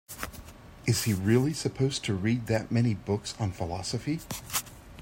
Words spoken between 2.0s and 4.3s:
to read that many books on philosophy?